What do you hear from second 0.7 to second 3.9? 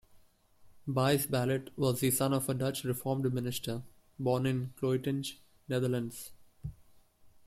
Buys Ballot was the son of a Dutch Reformed minister,